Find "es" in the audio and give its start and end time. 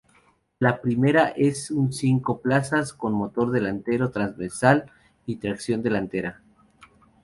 1.37-1.69